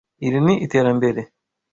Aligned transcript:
Iri 0.25 0.39
ni 0.45 0.53
iterambere. 0.65 1.21